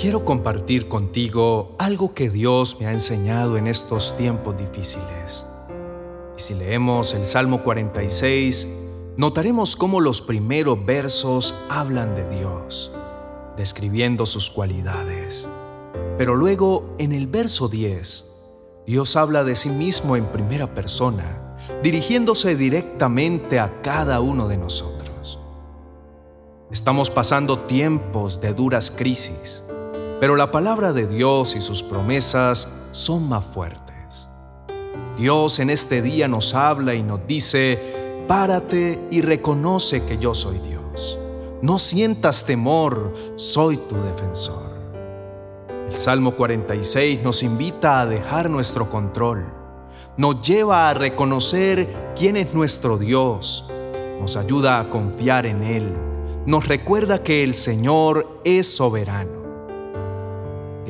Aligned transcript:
Quiero 0.00 0.24
compartir 0.24 0.88
contigo 0.88 1.74
algo 1.78 2.14
que 2.14 2.30
Dios 2.30 2.80
me 2.80 2.86
ha 2.86 2.92
enseñado 2.92 3.58
en 3.58 3.66
estos 3.66 4.16
tiempos 4.16 4.56
difíciles. 4.56 5.46
Y 6.38 6.40
si 6.40 6.54
leemos 6.54 7.12
el 7.12 7.26
Salmo 7.26 7.62
46, 7.62 8.66
notaremos 9.18 9.76
cómo 9.76 10.00
los 10.00 10.22
primeros 10.22 10.82
versos 10.86 11.54
hablan 11.68 12.14
de 12.14 12.26
Dios, 12.34 12.94
describiendo 13.58 14.24
sus 14.24 14.48
cualidades. 14.48 15.50
Pero 16.16 16.34
luego, 16.34 16.94
en 16.96 17.12
el 17.12 17.26
verso 17.26 17.68
10, 17.68 18.34
Dios 18.86 19.16
habla 19.16 19.44
de 19.44 19.54
sí 19.54 19.68
mismo 19.68 20.16
en 20.16 20.24
primera 20.24 20.72
persona, 20.72 21.58
dirigiéndose 21.82 22.56
directamente 22.56 23.60
a 23.60 23.82
cada 23.82 24.20
uno 24.20 24.48
de 24.48 24.56
nosotros. 24.56 25.38
Estamos 26.70 27.10
pasando 27.10 27.58
tiempos 27.66 28.40
de 28.40 28.54
duras 28.54 28.90
crisis, 28.90 29.62
pero 30.20 30.36
la 30.36 30.50
palabra 30.50 30.92
de 30.92 31.06
Dios 31.06 31.56
y 31.56 31.62
sus 31.62 31.82
promesas 31.82 32.70
son 32.90 33.26
más 33.26 33.42
fuertes. 33.42 34.28
Dios 35.16 35.58
en 35.60 35.70
este 35.70 36.02
día 36.02 36.28
nos 36.28 36.54
habla 36.54 36.94
y 36.94 37.02
nos 37.02 37.26
dice, 37.26 38.22
párate 38.28 39.00
y 39.10 39.22
reconoce 39.22 40.04
que 40.04 40.18
yo 40.18 40.34
soy 40.34 40.58
Dios. 40.58 41.18
No 41.62 41.78
sientas 41.78 42.44
temor, 42.44 43.14
soy 43.36 43.78
tu 43.78 43.96
defensor. 43.96 44.70
El 45.88 45.94
Salmo 45.94 46.36
46 46.36 47.22
nos 47.22 47.42
invita 47.42 48.00
a 48.00 48.06
dejar 48.06 48.50
nuestro 48.50 48.90
control, 48.90 49.46
nos 50.18 50.42
lleva 50.42 50.90
a 50.90 50.94
reconocer 50.94 52.12
quién 52.14 52.36
es 52.36 52.52
nuestro 52.54 52.98
Dios, 52.98 53.68
nos 54.20 54.36
ayuda 54.36 54.80
a 54.80 54.90
confiar 54.90 55.46
en 55.46 55.62
Él, 55.62 55.92
nos 56.46 56.68
recuerda 56.68 57.22
que 57.22 57.42
el 57.42 57.54
Señor 57.54 58.40
es 58.44 58.76
soberano 58.76 59.39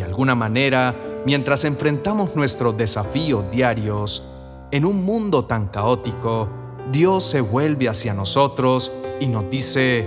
de 0.00 0.06
alguna 0.06 0.34
manera, 0.34 0.96
mientras 1.26 1.64
enfrentamos 1.64 2.34
nuestros 2.34 2.74
desafíos 2.74 3.44
diarios, 3.50 4.26
en 4.70 4.86
un 4.86 5.04
mundo 5.04 5.44
tan 5.44 5.68
caótico, 5.68 6.48
Dios 6.90 7.24
se 7.24 7.42
vuelve 7.42 7.86
hacia 7.86 8.14
nosotros 8.14 8.90
y 9.20 9.26
nos 9.26 9.50
dice, 9.50 10.06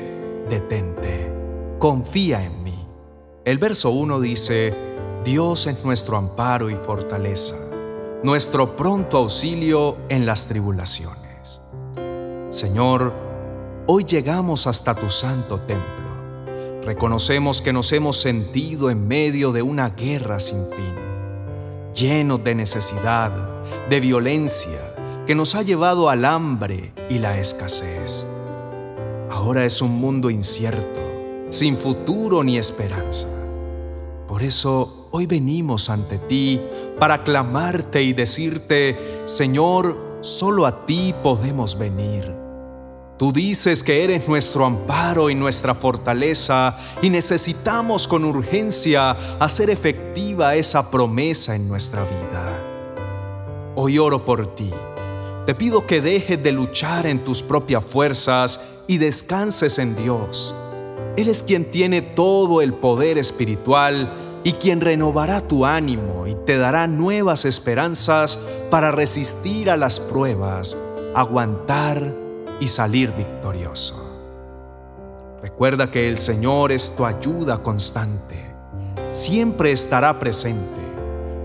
detente, 0.50 1.32
confía 1.78 2.44
en 2.44 2.64
mí. 2.64 2.88
El 3.46 3.60
verso 3.60 3.92
1 3.92 4.20
dice, 4.20 4.74
Dios 5.24 5.68
es 5.68 5.86
nuestro 5.86 6.18
amparo 6.18 6.72
y 6.72 6.76
fortaleza, 6.76 7.56
nuestro 8.24 8.76
pronto 8.76 9.18
auxilio 9.18 9.98
en 10.10 10.26
las 10.26 10.48
tribulaciones. 10.48 11.62
Señor, 12.50 13.14
hoy 13.86 14.06
llegamos 14.06 14.66
hasta 14.66 14.96
tu 14.96 15.08
santo 15.10 15.60
templo 15.60 16.03
Reconocemos 16.86 17.62
que 17.62 17.72
nos 17.72 17.94
hemos 17.94 18.18
sentido 18.20 18.90
en 18.90 19.08
medio 19.08 19.54
de 19.54 19.62
una 19.62 19.92
guerra 19.92 20.42
sin 20.42 20.68
fin, 20.70 20.94
llenos 21.96 22.44
de 22.44 22.56
necesidad, 22.56 23.32
de 23.90 24.02
violencia, 24.02 24.94
que 25.26 25.34
nos 25.34 25.56
ha 25.56 25.62
llevado 25.62 26.10
al 26.10 26.26
hambre 26.26 26.92
y 27.10 27.20
la 27.20 27.40
escasez. 27.40 28.28
Ahora 29.32 29.64
es 29.64 29.82
un 29.82 29.92
mundo 29.92 30.30
incierto, 30.30 31.00
sin 31.52 31.78
futuro 31.78 32.44
ni 32.44 32.58
esperanza. 32.58 33.30
Por 34.28 34.44
eso 34.44 35.08
hoy 35.12 35.26
venimos 35.26 35.90
ante 35.90 36.18
ti 36.18 36.60
para 37.00 37.24
clamarte 37.24 38.04
y 38.04 38.12
decirte, 38.12 39.22
Señor, 39.24 40.18
solo 40.20 40.66
a 40.66 40.86
ti 40.86 41.16
podemos 41.24 41.78
venir 41.78 42.43
Tú 43.18 43.32
dices 43.32 43.84
que 43.84 44.04
eres 44.04 44.28
nuestro 44.28 44.66
amparo 44.66 45.30
y 45.30 45.36
nuestra 45.36 45.76
fortaleza 45.76 46.76
y 47.02 47.10
necesitamos 47.10 48.08
con 48.08 48.26
urgencia 48.26 49.12
hacer 49.40 49.70
efectiva 49.70 50.56
esa 50.56 50.90
promesa 50.90 51.56
en 51.56 51.68
nuestra 51.68 52.02
vida. 52.04 52.60
Hoy 53.76 54.00
oro 54.00 54.26
por 54.26 54.56
ti. 54.56 54.72
Te 55.46 55.54
pido 55.54 55.86
que 55.86 56.02
dejes 56.02 56.42
de 56.42 56.52
luchar 56.52 57.06
en 57.06 57.24
tus 57.24 57.44
propias 57.44 57.86
fuerzas 57.86 58.60
y 58.88 58.98
descanses 58.98 59.78
en 59.78 59.96
Dios. 59.96 60.56
Él 61.16 61.30
es 61.30 61.44
quien 61.44 61.70
tiene 61.70 62.02
todo 62.02 62.62
el 62.62 62.74
poder 62.74 63.20
espiritual 63.20 64.42
y 64.44 64.54
quien 64.54 64.82
renovará 64.82 65.48
tu 65.48 65.66
ánimo 65.66 66.26
y 66.26 66.36
te 66.46 66.58
dará 66.58 66.88
nuevas 66.88 67.46
esperanzas 67.46 68.40
para 68.72 68.92
resistir 68.92 69.70
a 69.70 69.78
las 69.78 70.00
pruebas, 70.00 70.76
aguantar 71.14 72.23
y 72.64 72.68
salir 72.68 73.12
victorioso. 73.12 74.00
Recuerda 75.42 75.92
que 75.92 76.08
el 76.08 76.18
Señor 76.18 76.72
es 76.72 76.96
tu 76.96 77.06
ayuda 77.06 77.62
constante. 77.62 78.42
Siempre 79.10 79.74
estará 79.74 80.18
presente. 80.18 80.82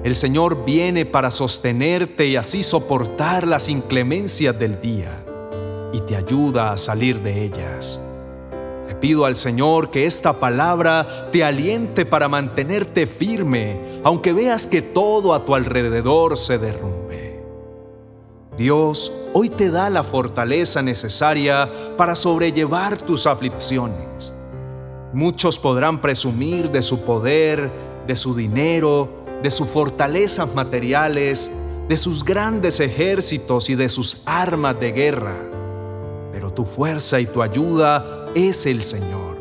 El 0.05 0.15
Señor 0.15 0.65
viene 0.65 1.07
para 1.07 1.33
sostenerte 1.33 2.29
y 2.29 2.37
así 2.37 2.63
soportar 2.63 3.49
las 3.49 3.69
inclemencias 3.69 4.57
del 4.57 4.81
día 4.81 5.25
y 5.93 6.01
te 6.03 6.15
ayuda 6.15 6.73
a 6.73 6.77
salir 6.77 7.21
de 7.21 7.43
ellas. 7.43 8.01
Le 8.87 8.95
pido 8.95 9.25
al 9.25 9.35
Señor 9.35 9.91
que 9.91 10.07
esta 10.07 10.35
palabra 10.35 11.31
te 11.33 11.43
aliente 11.43 12.07
para 12.07 12.29
mantenerte 12.29 13.09
firme, 13.09 14.01
aunque 14.05 14.33
veas 14.33 14.69
que 14.69 14.83
todo 14.83 15.35
a 15.35 15.45
tu 15.45 15.57
alrededor 15.57 16.37
se 16.37 16.59
derrumbe. 16.59 16.98
Dios 18.59 19.13
hoy 19.35 19.51
te 19.51 19.71
da 19.71 19.89
la 19.89 20.03
fortaleza 20.03 20.83
necesaria 20.83 21.71
para 21.97 22.17
sobrellevar 22.17 23.01
tus 23.01 23.29
aflicciones. 23.29 24.35
Muchos 25.13 25.61
podrán 25.61 26.01
presumir 26.01 26.69
de 26.73 26.83
su 26.83 27.03
poder, 27.03 27.71
de 28.05 28.17
su 28.17 28.35
dinero, 28.35 29.09
de 29.45 29.51
sus 29.53 29.69
fortalezas 29.69 30.53
materiales, 30.57 31.53
de 31.89 31.97
sus 31.97 32.25
grandes 32.25 32.81
ejércitos 32.81 33.71
y 33.71 33.77
de 33.77 33.89
sus 33.89 34.23
armas 34.27 34.79
de 34.81 34.91
guerra. 34.91 35.37
Pero 36.33 36.53
tu 36.53 36.65
fuerza 36.65 37.21
y 37.21 37.27
tu 37.27 37.43
ayuda 37.43 38.27
es 38.35 38.67
el 38.67 38.83
Señor. 38.83 39.39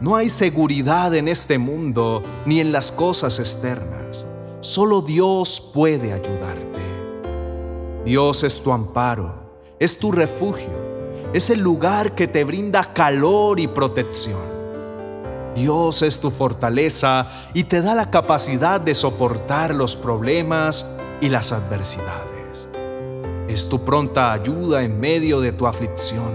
No 0.00 0.14
hay 0.14 0.30
seguridad 0.30 1.16
en 1.16 1.26
este 1.26 1.58
mundo 1.58 2.22
ni 2.46 2.60
en 2.60 2.70
las 2.70 2.92
cosas 2.92 3.40
externas. 3.40 4.24
Solo 4.60 5.02
Dios 5.02 5.70
puede 5.74 6.12
ayudarte. 6.12 6.89
Dios 8.04 8.44
es 8.44 8.62
tu 8.62 8.72
amparo, 8.72 9.34
es 9.78 9.98
tu 9.98 10.10
refugio, 10.10 10.70
es 11.34 11.50
el 11.50 11.60
lugar 11.60 12.14
que 12.14 12.26
te 12.26 12.44
brinda 12.44 12.94
calor 12.94 13.60
y 13.60 13.68
protección. 13.68 14.40
Dios 15.54 16.00
es 16.00 16.18
tu 16.18 16.30
fortaleza 16.30 17.50
y 17.52 17.64
te 17.64 17.82
da 17.82 17.94
la 17.94 18.10
capacidad 18.10 18.80
de 18.80 18.94
soportar 18.94 19.74
los 19.74 19.96
problemas 19.96 20.86
y 21.20 21.28
las 21.28 21.52
adversidades. 21.52 22.68
Es 23.48 23.68
tu 23.68 23.84
pronta 23.84 24.32
ayuda 24.32 24.82
en 24.82 24.98
medio 24.98 25.40
de 25.40 25.52
tu 25.52 25.66
aflicción. 25.66 26.32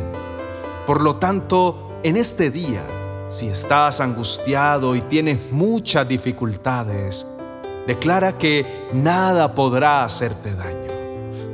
Por 0.86 1.02
lo 1.02 1.16
tanto, 1.16 2.00
en 2.04 2.18
este 2.18 2.52
día, 2.52 2.86
si 3.28 3.48
estás 3.48 4.02
angustiado 4.02 4.96
y 4.96 5.02
tienes 5.02 5.52
muchas 5.52 6.08
dificultades, 6.08 7.26
declara 7.88 8.38
que 8.38 8.88
nada 8.94 9.56
podrá 9.56 10.04
hacerte 10.04 10.54
daño. 10.54 10.75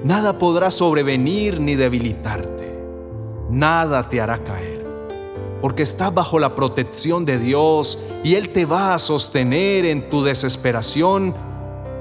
Nada 0.04 0.40
podrá 0.40 0.72
sobrevenir 0.72 1.60
ni 1.60 1.76
debilitarte. 1.76 2.76
Nada 3.52 4.10
te 4.10 4.20
hará 4.20 4.44
caer, 4.44 4.84
porque 5.62 5.84
estás 5.84 6.12
bajo 6.12 6.40
la 6.40 6.56
protección 6.56 7.24
de 7.24 7.38
Dios 7.38 8.04
y 8.24 8.34
Él 8.34 8.50
te 8.50 8.66
va 8.66 8.96
a 8.96 9.00
sostener 9.00 9.86
en 9.86 10.10
tu 10.10 10.24
desesperación 10.24 11.36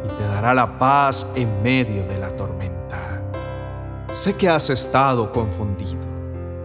y 0.07 0.09
te 0.17 0.25
dará 0.25 0.55
la 0.55 0.79
paz 0.79 1.27
en 1.35 1.63
medio 1.63 2.07
de 2.07 2.17
la 2.17 2.35
tormenta. 2.35 3.21
Sé 4.13 4.35
que 4.35 4.49
has 4.49 4.71
estado 4.71 5.31
confundido, 5.31 6.01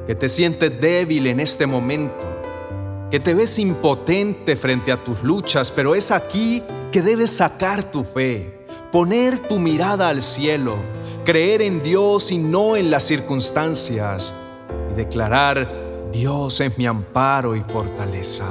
que 0.07 0.15
te 0.15 0.29
sientes 0.29 0.79
débil 0.79 1.27
en 1.27 1.41
este 1.41 1.67
momento, 1.67 2.27
que 3.11 3.19
te 3.19 3.33
ves 3.33 3.59
impotente 3.59 4.55
frente 4.55 4.93
a 4.93 5.03
tus 5.03 5.21
luchas, 5.21 5.69
pero 5.69 5.95
es 5.95 6.11
aquí 6.11 6.63
que 6.93 7.01
debes 7.01 7.31
sacar 7.31 7.83
tu 7.91 8.05
fe, 8.05 8.65
poner 8.89 9.37
tu 9.39 9.59
mirada 9.59 10.07
al 10.07 10.21
cielo 10.21 10.75
creer 11.25 11.63
en 11.63 11.81
Dios 11.81 12.31
y 12.31 12.37
no 12.37 12.75
en 12.75 12.91
las 12.91 13.03
circunstancias. 13.03 14.33
Y 14.91 14.95
declarar, 14.95 16.09
Dios 16.13 16.61
es 16.61 16.77
mi 16.77 16.85
amparo 16.85 17.55
y 17.55 17.61
fortaleza, 17.61 18.45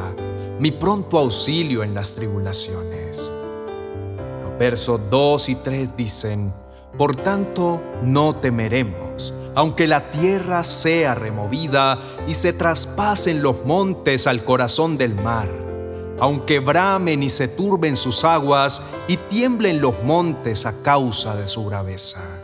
mi 0.58 0.72
pronto 0.72 1.18
auxilio 1.18 1.84
en 1.84 1.94
las 1.94 2.14
tribulaciones. 2.14 3.32
Los 4.42 4.58
versos 4.58 5.00
2 5.08 5.48
y 5.48 5.54
3 5.54 5.96
dicen, 5.96 6.52
Por 6.98 7.14
tanto, 7.14 7.80
no 8.02 8.34
temeremos, 8.36 9.32
aunque 9.54 9.86
la 9.86 10.10
tierra 10.10 10.64
sea 10.64 11.14
removida 11.14 12.00
y 12.26 12.34
se 12.34 12.52
traspasen 12.52 13.40
los 13.40 13.64
montes 13.64 14.26
al 14.26 14.44
corazón 14.44 14.98
del 14.98 15.14
mar, 15.14 15.48
aunque 16.18 16.58
bramen 16.58 17.22
y 17.22 17.28
se 17.28 17.46
turben 17.46 17.94
sus 17.94 18.24
aguas 18.24 18.82
y 19.06 19.16
tiemblen 19.16 19.80
los 19.80 20.02
montes 20.02 20.66
a 20.66 20.82
causa 20.82 21.36
de 21.36 21.46
su 21.46 21.64
braveza 21.64 22.43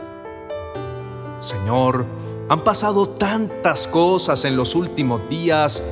Señor, 1.41 2.05
han 2.49 2.63
pasado 2.63 3.09
tantas 3.09 3.87
cosas 3.87 4.45
en 4.45 4.55
los 4.55 4.75
últimos 4.75 5.27
días 5.27 5.83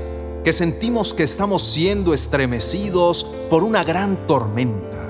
que 0.44 0.54
sentimos 0.54 1.14
que 1.14 1.24
estamos 1.24 1.64
siendo 1.64 2.14
estremecidos 2.14 3.24
por 3.50 3.64
una 3.64 3.84
gran 3.84 4.28
tormenta, 4.28 5.10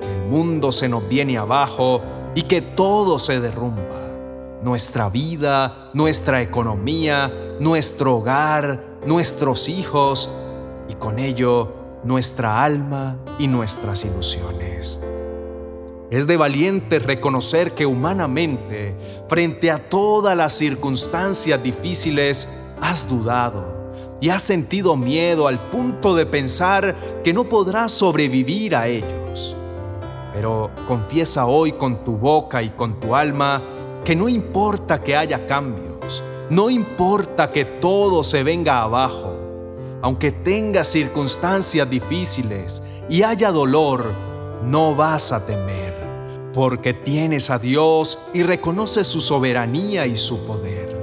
que 0.00 0.06
el 0.06 0.30
mundo 0.30 0.72
se 0.72 0.88
nos 0.88 1.06
viene 1.06 1.36
abajo 1.36 2.00
y 2.34 2.44
que 2.44 2.62
todo 2.62 3.18
se 3.18 3.40
derrumba. 3.40 3.82
Nuestra 4.62 5.10
vida, 5.10 5.90
nuestra 5.92 6.40
economía, 6.40 7.30
nuestro 7.60 8.16
hogar, 8.16 8.98
nuestros 9.04 9.68
hijos 9.68 10.30
y 10.88 10.94
con 10.94 11.18
ello 11.18 11.74
nuestra 12.04 12.64
alma 12.64 13.18
y 13.38 13.48
nuestras 13.48 14.04
ilusiones. 14.04 15.00
Es 16.10 16.26
de 16.26 16.38
valiente 16.38 16.98
reconocer 16.98 17.72
que 17.72 17.84
humanamente, 17.84 18.96
frente 19.28 19.70
a 19.70 19.88
todas 19.90 20.34
las 20.34 20.54
circunstancias 20.54 21.62
difíciles, 21.62 22.48
has 22.80 23.06
dudado 23.06 23.92
y 24.20 24.30
has 24.30 24.42
sentido 24.42 24.96
miedo 24.96 25.46
al 25.46 25.58
punto 25.68 26.16
de 26.16 26.24
pensar 26.24 26.96
que 27.22 27.32
no 27.32 27.44
podrás 27.44 27.92
sobrevivir 27.92 28.74
a 28.74 28.88
ellos. 28.88 29.54
Pero 30.32 30.70
confiesa 30.86 31.46
hoy 31.46 31.72
con 31.72 32.04
tu 32.04 32.16
boca 32.16 32.62
y 32.62 32.70
con 32.70 32.98
tu 32.98 33.14
alma 33.14 33.60
que 34.04 34.16
no 34.16 34.28
importa 34.28 35.02
que 35.02 35.14
haya 35.14 35.46
cambios, 35.46 36.22
no 36.48 36.70
importa 36.70 37.50
que 37.50 37.66
todo 37.66 38.24
se 38.24 38.42
venga 38.42 38.80
abajo, 38.80 39.34
aunque 40.00 40.32
tengas 40.32 40.88
circunstancias 40.88 41.88
difíciles 41.90 42.82
y 43.10 43.22
haya 43.22 43.50
dolor, 43.50 44.04
no 44.64 44.94
vas 44.94 45.32
a 45.32 45.44
temer, 45.44 45.94
porque 46.52 46.94
tienes 46.94 47.50
a 47.50 47.58
Dios 47.58 48.18
y 48.32 48.42
reconoces 48.42 49.06
su 49.06 49.20
soberanía 49.20 50.06
y 50.06 50.16
su 50.16 50.46
poder. 50.46 50.96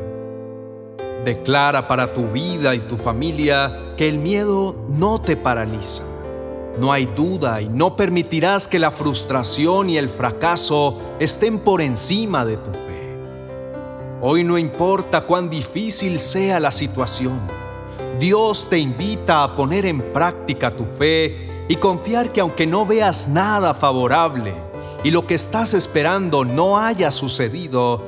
Declara 1.24 1.88
para 1.88 2.14
tu 2.14 2.28
vida 2.28 2.76
y 2.76 2.80
tu 2.80 2.98
familia 2.98 3.94
que 3.98 4.08
el 4.08 4.18
miedo 4.18 4.76
no 4.90 5.22
te 5.22 5.36
paraliza. 5.38 6.04
No 6.80 6.92
hay 6.92 7.06
duda 7.06 7.62
y 7.62 7.70
no 7.70 7.96
permitirás 7.96 8.68
que 8.68 8.80
la 8.80 8.92
frustración 8.92 9.90
y 9.90 9.98
el 9.98 10.10
fracaso 10.10 11.00
estén 11.20 11.60
por 11.60 11.82
encima 11.82 12.46
de 12.46 12.58
tu 12.58 12.72
fe. 12.72 13.16
Hoy 14.22 14.44
no 14.44 14.58
importa 14.58 15.22
cuán 15.22 15.50
difícil 15.50 16.20
sea 16.20 16.60
la 16.60 16.72
situación, 16.72 17.40
Dios 18.20 18.68
te 18.70 18.78
invita 18.78 19.44
a 19.44 19.56
poner 19.56 19.86
en 19.86 20.02
práctica 20.14 20.76
tu 20.76 20.86
fe 20.86 21.66
y 21.68 21.76
confiar 21.76 22.32
que 22.32 22.42
aunque 22.42 22.66
no 22.66 22.86
veas 22.86 23.28
nada 23.28 23.74
favorable 23.74 24.54
y 25.06 25.12
lo 25.12 25.28
que 25.28 25.36
estás 25.36 25.76
esperando 25.76 26.46
no 26.46 26.80
haya 26.80 27.12
sucedido, 27.12 28.02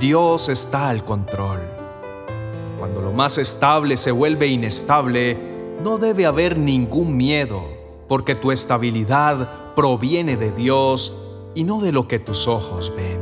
Dios 0.00 0.48
está 0.48 0.88
al 0.88 1.04
control. 1.04 1.60
Cuando 2.76 3.00
lo 3.02 3.12
más 3.12 3.38
estable 3.38 3.96
se 3.96 4.10
vuelve 4.10 4.48
inestable, 4.48 5.38
no 5.80 5.96
debe 5.96 6.26
haber 6.26 6.58
ningún 6.58 7.16
miedo, 7.16 7.62
porque 8.08 8.34
tu 8.34 8.50
estabilidad 8.50 9.74
proviene 9.76 10.36
de 10.36 10.50
Dios 10.50 11.16
y 11.54 11.62
no 11.62 11.80
de 11.80 11.92
lo 11.92 12.08
que 12.08 12.18
tus 12.18 12.48
ojos 12.48 12.92
ven. 12.96 13.20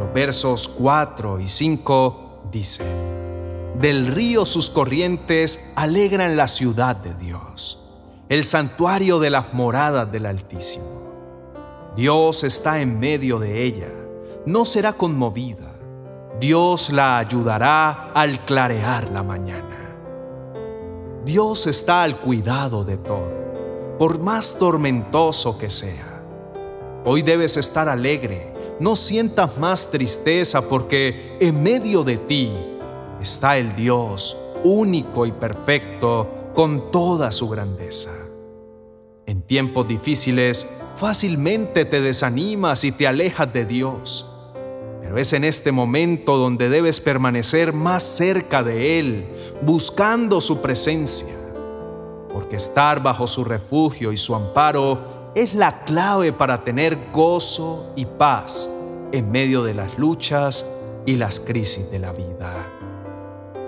Los 0.00 0.12
versos 0.12 0.68
4 0.68 1.38
y 1.38 1.46
5 1.46 2.48
dicen, 2.50 3.78
Del 3.80 4.08
río 4.08 4.44
sus 4.44 4.70
corrientes 4.70 5.70
alegran 5.76 6.36
la 6.36 6.48
ciudad 6.48 6.96
de 6.96 7.14
Dios, 7.14 7.80
el 8.28 8.42
santuario 8.42 9.20
de 9.20 9.30
las 9.30 9.54
moradas 9.54 10.10
del 10.10 10.26
Altísimo. 10.26 11.05
Dios 11.96 12.44
está 12.44 12.80
en 12.80 12.98
medio 13.00 13.38
de 13.38 13.64
ella, 13.64 13.90
no 14.44 14.64
será 14.64 14.92
conmovida 14.92 15.66
Dios 16.38 16.90
la 16.90 17.16
ayudará 17.16 18.12
al 18.12 18.44
clarear 18.44 19.10
la 19.10 19.22
mañana. 19.22 19.96
Dios 21.24 21.66
está 21.66 22.02
al 22.02 22.20
cuidado 22.20 22.84
de 22.84 22.98
todo, 22.98 23.96
por 23.98 24.20
más 24.20 24.58
tormentoso 24.58 25.56
que 25.56 25.70
sea. 25.70 26.22
Hoy 27.06 27.22
debes 27.22 27.56
estar 27.56 27.88
alegre, 27.88 28.52
no 28.80 28.96
sientas 28.96 29.56
más 29.56 29.90
tristeza 29.90 30.68
porque 30.68 31.38
en 31.40 31.62
medio 31.62 32.04
de 32.04 32.18
ti 32.18 32.52
está 33.18 33.56
el 33.56 33.74
Dios 33.74 34.36
único 34.62 35.24
y 35.24 35.32
perfecto 35.32 36.28
con 36.54 36.90
toda 36.90 37.30
su 37.30 37.48
grandeza. 37.48 38.10
En 39.26 39.42
tiempos 39.42 39.86
difíciles 39.86 40.68
fácilmente 40.96 41.84
te 41.84 42.00
desanimas 42.00 42.84
y 42.84 42.92
te 42.92 43.06
alejas 43.06 43.52
de 43.52 43.66
Dios 43.66 44.32
pero 45.06 45.18
es 45.18 45.32
en 45.34 45.44
este 45.44 45.70
momento 45.70 46.36
donde 46.36 46.68
debes 46.68 46.98
permanecer 46.98 47.72
más 47.72 48.02
cerca 48.02 48.64
de 48.64 48.98
Él, 48.98 49.26
buscando 49.62 50.40
su 50.40 50.60
presencia, 50.60 51.32
porque 52.32 52.56
estar 52.56 53.00
bajo 53.00 53.28
su 53.28 53.44
refugio 53.44 54.10
y 54.10 54.16
su 54.16 54.34
amparo 54.34 55.30
es 55.36 55.54
la 55.54 55.84
clave 55.84 56.32
para 56.32 56.64
tener 56.64 57.12
gozo 57.12 57.92
y 57.94 58.04
paz 58.04 58.68
en 59.12 59.30
medio 59.30 59.62
de 59.62 59.74
las 59.74 59.96
luchas 59.96 60.66
y 61.06 61.14
las 61.14 61.38
crisis 61.38 61.88
de 61.88 62.00
la 62.00 62.10
vida. 62.10 62.52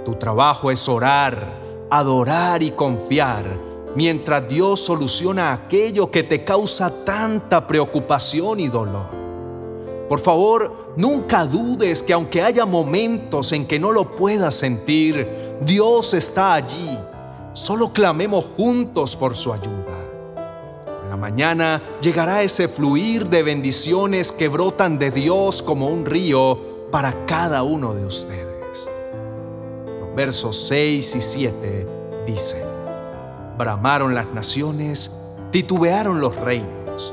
Tu 0.04 0.16
trabajo 0.16 0.72
es 0.72 0.88
orar, 0.88 1.86
adorar 1.88 2.64
y 2.64 2.72
confiar 2.72 3.67
mientras 3.94 4.48
Dios 4.48 4.80
soluciona 4.80 5.52
aquello 5.52 6.10
que 6.10 6.22
te 6.22 6.44
causa 6.44 7.04
tanta 7.04 7.66
preocupación 7.66 8.60
y 8.60 8.68
dolor. 8.68 9.18
Por 10.08 10.20
favor, 10.20 10.94
nunca 10.96 11.44
dudes 11.44 12.02
que 12.02 12.14
aunque 12.14 12.42
haya 12.42 12.64
momentos 12.64 13.52
en 13.52 13.66
que 13.66 13.78
no 13.78 13.92
lo 13.92 14.16
puedas 14.16 14.54
sentir, 14.54 15.28
Dios 15.60 16.14
está 16.14 16.54
allí. 16.54 16.98
Solo 17.52 17.92
clamemos 17.92 18.46
juntos 18.56 19.14
por 19.14 19.36
su 19.36 19.52
ayuda. 19.52 19.98
En 21.04 21.10
la 21.10 21.16
mañana 21.16 21.82
llegará 22.00 22.42
ese 22.42 22.68
fluir 22.68 23.26
de 23.28 23.42
bendiciones 23.42 24.32
que 24.32 24.48
brotan 24.48 24.98
de 24.98 25.10
Dios 25.10 25.60
como 25.60 25.88
un 25.88 26.06
río 26.06 26.58
para 26.90 27.26
cada 27.26 27.62
uno 27.62 27.94
de 27.94 28.06
ustedes. 28.06 28.88
Los 30.00 30.14
versos 30.14 30.56
6 30.68 31.16
y 31.16 31.20
7 31.20 31.86
dicen, 32.26 32.77
bramaron 33.58 34.14
las 34.14 34.32
naciones, 34.32 35.14
titubearon 35.50 36.20
los 36.20 36.36
reinos, 36.36 37.12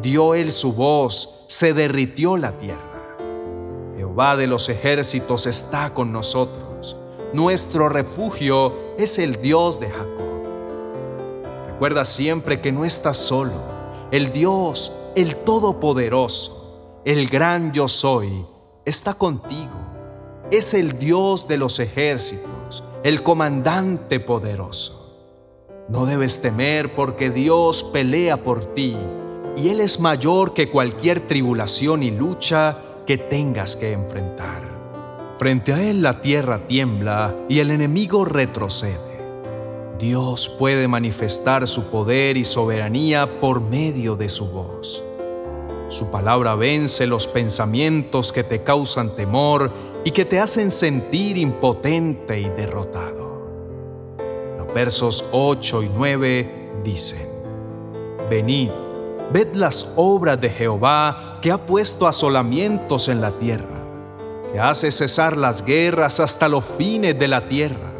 dio 0.00 0.34
él 0.34 0.52
su 0.52 0.72
voz, 0.72 1.44
se 1.48 1.74
derritió 1.74 2.36
la 2.36 2.52
tierra. 2.52 3.16
Jehová 3.96 4.36
de 4.36 4.46
los 4.46 4.68
ejércitos 4.68 5.46
está 5.46 5.92
con 5.92 6.12
nosotros. 6.12 6.96
Nuestro 7.32 7.88
refugio 7.88 8.72
es 8.98 9.18
el 9.18 9.42
Dios 9.42 9.78
de 9.80 9.90
Jacob. 9.90 10.30
Recuerda 11.66 12.04
siempre 12.04 12.60
que 12.60 12.72
no 12.72 12.84
estás 12.84 13.16
solo. 13.16 13.52
El 14.10 14.32
Dios, 14.32 14.96
el 15.16 15.36
Todopoderoso, 15.36 17.00
el 17.04 17.28
gran 17.28 17.72
yo 17.72 17.88
soy, 17.88 18.44
está 18.84 19.14
contigo. 19.14 19.70
Es 20.50 20.74
el 20.74 20.98
Dios 20.98 21.46
de 21.46 21.56
los 21.56 21.78
ejércitos, 21.78 22.82
el 23.02 23.22
comandante 23.22 24.18
poderoso. 24.18 24.99
No 25.90 26.06
debes 26.06 26.40
temer 26.40 26.94
porque 26.94 27.30
Dios 27.30 27.82
pelea 27.82 28.36
por 28.44 28.74
ti 28.74 28.96
y 29.56 29.70
Él 29.70 29.80
es 29.80 29.98
mayor 29.98 30.54
que 30.54 30.70
cualquier 30.70 31.26
tribulación 31.26 32.04
y 32.04 32.12
lucha 32.12 32.78
que 33.04 33.18
tengas 33.18 33.74
que 33.74 33.92
enfrentar. 33.92 34.62
Frente 35.38 35.72
a 35.72 35.82
Él 35.82 36.00
la 36.00 36.20
tierra 36.20 36.68
tiembla 36.68 37.34
y 37.48 37.58
el 37.58 37.72
enemigo 37.72 38.24
retrocede. 38.24 39.18
Dios 39.98 40.48
puede 40.60 40.86
manifestar 40.86 41.66
su 41.66 41.90
poder 41.90 42.36
y 42.36 42.44
soberanía 42.44 43.40
por 43.40 43.60
medio 43.60 44.14
de 44.14 44.28
su 44.28 44.46
voz. 44.46 45.02
Su 45.88 46.12
palabra 46.12 46.54
vence 46.54 47.04
los 47.08 47.26
pensamientos 47.26 48.30
que 48.30 48.44
te 48.44 48.62
causan 48.62 49.16
temor 49.16 49.72
y 50.04 50.12
que 50.12 50.24
te 50.24 50.38
hacen 50.38 50.70
sentir 50.70 51.36
impotente 51.36 52.38
y 52.38 52.48
derrotado. 52.48 53.29
Versos 54.74 55.24
8 55.32 55.82
y 55.82 55.90
9 55.94 56.82
dicen, 56.84 57.26
Venid, 58.28 58.70
Ved 59.32 59.54
las 59.54 59.92
obras 59.94 60.40
de 60.40 60.50
Jehová 60.50 61.38
que 61.40 61.52
ha 61.52 61.64
puesto 61.64 62.08
asolamientos 62.08 63.08
en 63.08 63.20
la 63.20 63.30
tierra, 63.30 63.78
que 64.52 64.58
hace 64.58 64.90
cesar 64.90 65.36
las 65.36 65.64
guerras 65.64 66.18
hasta 66.18 66.48
los 66.48 66.64
fines 66.64 67.16
de 67.16 67.28
la 67.28 67.46
tierra, 67.46 67.92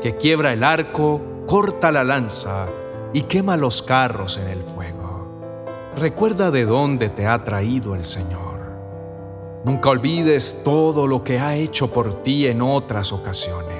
que 0.00 0.14
quiebra 0.14 0.52
el 0.52 0.62
arco, 0.62 1.20
corta 1.48 1.90
la 1.90 2.04
lanza 2.04 2.66
y 3.12 3.22
quema 3.22 3.56
los 3.56 3.82
carros 3.82 4.38
en 4.38 4.46
el 4.46 4.62
fuego. 4.62 5.66
Recuerda 5.96 6.52
de 6.52 6.64
dónde 6.64 7.08
te 7.08 7.26
ha 7.26 7.42
traído 7.42 7.96
el 7.96 8.04
Señor. 8.04 8.58
Nunca 9.64 9.90
olvides 9.90 10.62
todo 10.62 11.08
lo 11.08 11.24
que 11.24 11.40
ha 11.40 11.56
hecho 11.56 11.90
por 11.90 12.22
ti 12.22 12.46
en 12.46 12.62
otras 12.62 13.12
ocasiones. 13.12 13.77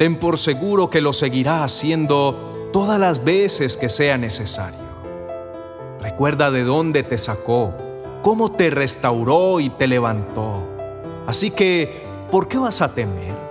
Ten 0.00 0.18
por 0.18 0.38
seguro 0.38 0.88
que 0.88 1.02
lo 1.02 1.12
seguirá 1.12 1.62
haciendo 1.62 2.70
todas 2.72 2.98
las 2.98 3.22
veces 3.22 3.76
que 3.76 3.90
sea 3.90 4.16
necesario. 4.16 4.80
Recuerda 6.00 6.50
de 6.50 6.64
dónde 6.64 7.02
te 7.02 7.18
sacó, 7.18 7.74
cómo 8.22 8.50
te 8.50 8.70
restauró 8.70 9.60
y 9.60 9.68
te 9.68 9.86
levantó. 9.86 10.62
Así 11.26 11.50
que, 11.50 12.06
¿por 12.30 12.48
qué 12.48 12.56
vas 12.56 12.80
a 12.80 12.94
temer? 12.94 13.50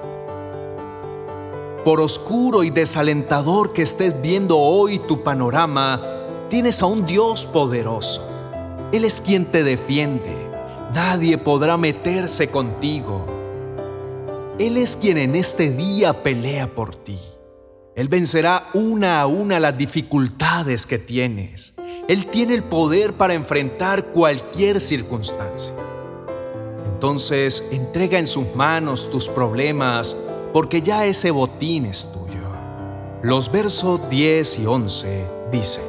por 1.83 2.01
oscuro 2.01 2.63
y 2.63 2.71
desalentador 2.71 3.71
que 3.71 3.83
estés 3.83 4.21
viendo 4.21 4.57
hoy 4.57 4.99
tu 4.99 5.23
panorama, 5.23 6.01
tienes 6.49 6.81
a 6.81 6.85
un 6.87 7.05
Dios 7.05 7.45
poderoso. 7.45 8.27
Él 8.91 9.05
es 9.05 9.21
quien 9.21 9.45
te 9.45 9.63
defiende. 9.63 10.35
Nadie 10.93 11.37
podrá 11.37 11.77
meterse 11.77 12.49
contigo. 12.49 13.38
Él 14.59 14.75
es 14.75 14.97
quien 14.97 15.17
en 15.17 15.35
este 15.35 15.71
día 15.71 16.21
pelea 16.21 16.75
por 16.75 16.93
ti. 16.93 17.17
Él 17.95 18.09
vencerá 18.09 18.69
una 18.73 19.21
a 19.21 19.25
una 19.25 19.57
las 19.57 19.77
dificultades 19.77 20.85
que 20.85 20.97
tienes. 20.99 21.75
Él 22.09 22.25
tiene 22.25 22.55
el 22.55 22.65
poder 22.65 23.13
para 23.13 23.35
enfrentar 23.35 24.07
cualquier 24.07 24.81
circunstancia. 24.81 25.73
Entonces 26.93 27.69
entrega 27.71 28.19
en 28.19 28.27
sus 28.27 28.53
manos 28.53 29.09
tus 29.09 29.29
problemas, 29.29 30.17
porque 30.51 30.81
ya 30.81 31.05
ese 31.05 31.31
botín 31.31 31.85
es 31.85 32.11
tuyo. 32.11 32.43
Los 33.23 33.49
versos 33.49 34.09
10 34.09 34.59
y 34.59 34.65
11 34.65 35.25
dicen, 35.53 35.85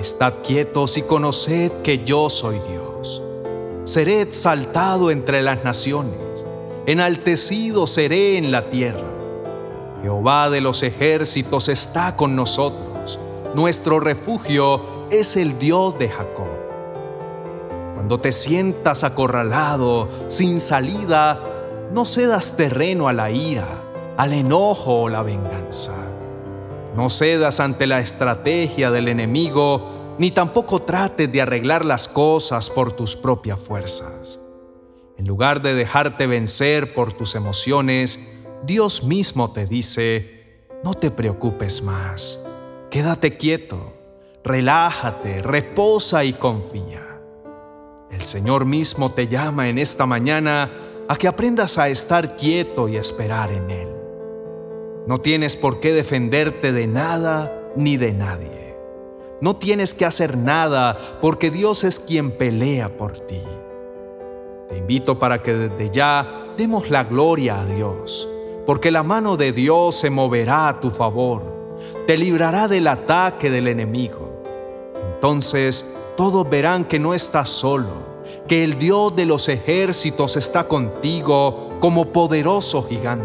Estad 0.00 0.32
quietos 0.42 0.96
y 0.96 1.02
conoced 1.02 1.72
que 1.82 2.02
yo 2.06 2.30
soy 2.30 2.56
Dios. 2.70 3.22
Seré 3.84 4.22
exaltado 4.22 5.10
entre 5.10 5.42
las 5.42 5.62
naciones, 5.62 6.25
enaltecido 6.86 7.86
seré 7.86 8.38
en 8.38 8.52
la 8.52 8.70
tierra. 8.70 9.02
Jehová 10.02 10.50
de 10.50 10.60
los 10.60 10.84
ejércitos 10.84 11.68
está 11.68 12.16
con 12.16 12.36
nosotros. 12.36 13.18
Nuestro 13.54 13.98
refugio 13.98 15.08
es 15.10 15.36
el 15.36 15.58
Dios 15.58 15.98
de 15.98 16.08
Jacob. 16.08 16.46
Cuando 17.94 18.20
te 18.20 18.30
sientas 18.30 19.02
acorralado, 19.02 20.08
sin 20.28 20.60
salida, 20.60 21.40
no 21.92 22.04
cedas 22.04 22.56
terreno 22.56 23.08
a 23.08 23.12
la 23.12 23.32
ira, 23.32 23.82
al 24.16 24.32
enojo 24.32 25.02
o 25.02 25.08
la 25.08 25.22
venganza. 25.22 25.92
No 26.94 27.10
cedas 27.10 27.58
ante 27.58 27.88
la 27.88 28.00
estrategia 28.00 28.92
del 28.92 29.08
enemigo, 29.08 30.14
ni 30.18 30.30
tampoco 30.30 30.82
trates 30.82 31.30
de 31.32 31.42
arreglar 31.42 31.84
las 31.84 32.06
cosas 32.06 32.70
por 32.70 32.92
tus 32.92 33.16
propias 33.16 33.58
fuerzas. 33.58 34.38
En 35.18 35.26
lugar 35.26 35.62
de 35.62 35.74
dejarte 35.74 36.26
vencer 36.26 36.92
por 36.92 37.12
tus 37.12 37.34
emociones, 37.34 38.28
Dios 38.64 39.04
mismo 39.04 39.52
te 39.52 39.66
dice, 39.66 40.60
no 40.84 40.94
te 40.94 41.10
preocupes 41.10 41.82
más, 41.82 42.44
quédate 42.90 43.36
quieto, 43.36 43.94
relájate, 44.44 45.42
reposa 45.42 46.24
y 46.24 46.32
confía. 46.32 47.02
El 48.10 48.22
Señor 48.22 48.64
mismo 48.64 49.12
te 49.12 49.26
llama 49.26 49.68
en 49.68 49.78
esta 49.78 50.06
mañana 50.06 50.70
a 51.08 51.16
que 51.16 51.28
aprendas 51.28 51.78
a 51.78 51.88
estar 51.88 52.36
quieto 52.36 52.88
y 52.88 52.96
esperar 52.96 53.50
en 53.52 53.70
Él. 53.70 53.88
No 55.06 55.18
tienes 55.18 55.56
por 55.56 55.80
qué 55.80 55.92
defenderte 55.92 56.72
de 56.72 56.86
nada 56.86 57.70
ni 57.76 57.96
de 57.96 58.12
nadie. 58.12 58.74
No 59.40 59.56
tienes 59.56 59.94
que 59.94 60.04
hacer 60.04 60.36
nada 60.36 61.18
porque 61.20 61.50
Dios 61.50 61.84
es 61.84 62.00
quien 62.00 62.32
pelea 62.32 62.96
por 62.96 63.20
ti. 63.20 63.42
Te 64.68 64.78
invito 64.78 65.18
para 65.18 65.42
que 65.42 65.52
desde 65.52 65.90
ya 65.90 66.46
demos 66.56 66.90
la 66.90 67.04
gloria 67.04 67.60
a 67.60 67.64
Dios 67.64 68.28
porque 68.66 68.90
la 68.90 69.04
mano 69.04 69.36
de 69.36 69.52
Dios 69.52 69.94
se 69.94 70.10
moverá 70.10 70.66
a 70.66 70.80
tu 70.80 70.90
favor, 70.90 71.40
te 72.06 72.16
librará 72.16 72.66
del 72.66 72.88
ataque 72.88 73.48
del 73.48 73.68
enemigo. 73.68 74.42
Entonces 75.14 75.88
todos 76.16 76.48
verán 76.50 76.84
que 76.84 76.98
no 76.98 77.14
estás 77.14 77.48
solo, 77.48 78.04
que 78.48 78.64
el 78.64 78.76
Dios 78.76 79.14
de 79.14 79.24
los 79.24 79.48
ejércitos 79.48 80.36
está 80.36 80.66
contigo 80.66 81.68
como 81.78 82.06
poderoso 82.06 82.82
gigante. 82.82 83.24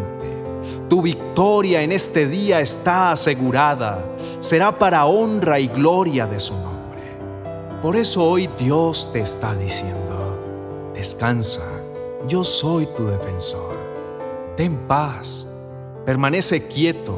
Tu 0.87 1.01
victoria 1.01 1.81
en 1.81 1.91
este 1.91 2.27
día 2.27 2.61
está 2.61 3.11
asegurada, 3.11 4.05
será 4.41 4.71
para 4.71 5.05
honra 5.05 5.59
y 5.59 5.67
gloria 5.67 6.27
de 6.27 6.39
su 6.39 6.53
nombre. 6.53 7.01
Por 7.81 7.95
eso 7.95 8.29
hoy 8.29 8.47
Dios 8.59 9.09
te 9.11 9.21
está 9.21 9.55
diciendo, 9.55 10.20
descansa, 10.93 11.65
yo 12.27 12.43
soy 12.43 12.85
tu 12.97 13.05
defensor 13.05 13.81
ten 14.61 14.77
paz, 14.87 15.47
permanece 16.05 16.67
quieto. 16.67 17.17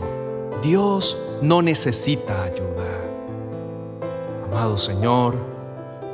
Dios 0.62 1.18
no 1.42 1.62
necesita 1.62 2.44
ayuda. 2.44 2.88
Amado 4.50 4.78
Señor, 4.78 5.36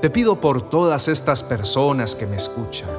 te 0.02 0.10
pido 0.10 0.42
por 0.42 0.72
todas 0.72 1.08
estas 1.08 1.44
personas 1.44 2.16
que 2.16 2.26
me 2.26 2.38
escuchan. 2.38 2.90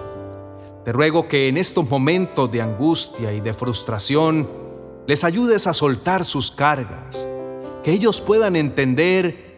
Te 0.84 0.92
ruego 0.92 1.26
que 1.26 1.48
en 1.48 1.56
estos 1.56 1.90
momentos 1.90 2.52
de 2.52 2.62
angustia 2.62 3.32
y 3.32 3.40
de 3.40 3.52
frustración 3.52 4.48
les 5.08 5.24
ayudes 5.24 5.66
a 5.66 5.74
soltar 5.74 6.24
sus 6.24 6.52
cargas, 6.52 7.26
que 7.82 7.90
ellos 7.90 8.20
puedan 8.20 8.54
entender 8.54 9.50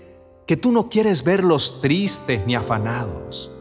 que 0.46 0.56
tú 0.56 0.72
no 0.72 0.88
quieres 0.88 1.22
verlos 1.22 1.82
tristes 1.82 2.46
ni 2.46 2.54
afanados. 2.54 3.51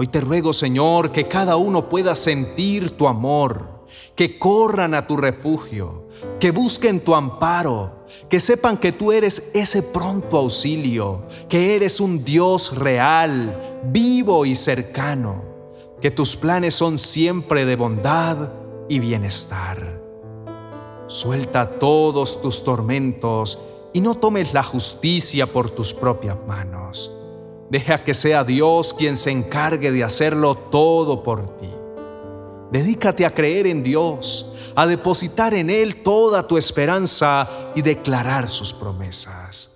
Hoy 0.00 0.06
te 0.06 0.20
ruego, 0.20 0.52
Señor, 0.52 1.10
que 1.10 1.26
cada 1.26 1.56
uno 1.56 1.88
pueda 1.88 2.14
sentir 2.14 2.96
tu 2.96 3.08
amor 3.08 3.84
que 4.14 4.38
corran 4.38 4.94
a 4.94 5.08
tu 5.08 5.16
refugio, 5.16 6.06
que 6.38 6.52
busquen 6.52 7.00
tu 7.00 7.16
amparo, 7.16 8.06
que 8.30 8.38
sepan 8.38 8.76
que 8.76 8.92
tú 8.92 9.10
eres 9.10 9.50
ese 9.54 9.82
pronto 9.82 10.36
auxilio, 10.36 11.26
que 11.48 11.74
eres 11.74 11.98
un 11.98 12.24
Dios 12.24 12.76
real, 12.76 13.80
vivo 13.86 14.46
y 14.46 14.54
cercano, 14.54 15.42
que 16.00 16.12
tus 16.12 16.36
planes 16.36 16.74
son 16.74 16.96
siempre 16.96 17.64
de 17.64 17.74
bondad 17.74 18.50
y 18.88 19.00
bienestar. 19.00 20.00
Suelta 21.08 21.70
todos 21.70 22.40
tus 22.40 22.62
tormentos 22.62 23.58
y 23.92 24.00
no 24.00 24.14
tomes 24.14 24.54
la 24.54 24.62
justicia 24.62 25.48
por 25.48 25.70
tus 25.70 25.92
propias 25.92 26.36
manos. 26.46 27.17
Deja 27.70 28.02
que 28.02 28.14
sea 28.14 28.44
Dios 28.44 28.94
quien 28.94 29.16
se 29.16 29.30
encargue 29.30 29.92
de 29.92 30.02
hacerlo 30.02 30.54
todo 30.56 31.22
por 31.22 31.58
ti. 31.58 31.68
Dedícate 32.72 33.26
a 33.26 33.34
creer 33.34 33.66
en 33.66 33.82
Dios, 33.82 34.54
a 34.74 34.86
depositar 34.86 35.54
en 35.54 35.70
Él 35.70 36.02
toda 36.02 36.46
tu 36.46 36.56
esperanza 36.56 37.48
y 37.74 37.82
declarar 37.82 38.48
sus 38.48 38.72
promesas. 38.72 39.70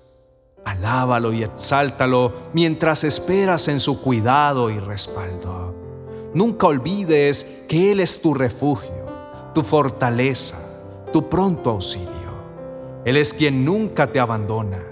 Alábalo 0.64 1.32
y 1.32 1.42
exáltalo 1.42 2.32
mientras 2.52 3.04
esperas 3.04 3.68
en 3.68 3.80
su 3.80 4.00
cuidado 4.00 4.70
y 4.70 4.78
respaldo. 4.78 5.74
Nunca 6.34 6.66
olvides 6.68 7.64
que 7.68 7.92
Él 7.92 8.00
es 8.00 8.22
tu 8.22 8.32
refugio, 8.32 9.06
tu 9.54 9.62
fortaleza, 9.62 10.58
tu 11.12 11.28
pronto 11.28 11.70
auxilio. 11.70 12.08
Él 13.04 13.16
es 13.16 13.34
quien 13.34 13.64
nunca 13.64 14.06
te 14.06 14.20
abandona, 14.20 14.82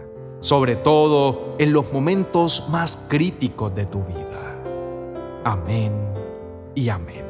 sobre 0.41 0.77
todo 0.77 1.55
en 1.59 1.73
los 1.73 1.93
momentos 1.93 2.67
más 2.71 3.07
críticos 3.09 3.75
de 3.75 3.87
tu 3.87 4.03
vida. 4.05 4.57
Amén 5.45 5.93
y 6.75 6.89
amén. 6.89 7.30